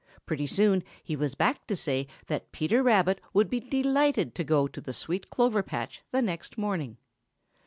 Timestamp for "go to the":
4.43-4.93